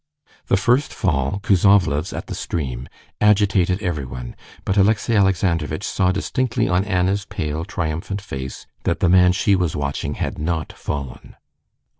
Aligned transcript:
The 0.47 0.57
first 0.57 0.95
fall—Kuzovlev's, 0.95 2.11
at 2.11 2.25
the 2.25 2.33
stream—agitated 2.33 3.83
everyone, 3.83 4.35
but 4.65 4.75
Alexey 4.75 5.13
Alexandrovitch 5.13 5.83
saw 5.83 6.11
distinctly 6.11 6.67
on 6.67 6.83
Anna's 6.85 7.25
pale, 7.25 7.63
triumphant 7.63 8.19
face 8.19 8.65
that 8.81 8.99
the 8.99 9.09
man 9.09 9.31
she 9.31 9.55
was 9.55 9.75
watching 9.75 10.15
had 10.15 10.39
not 10.39 10.73
fallen. 10.73 11.35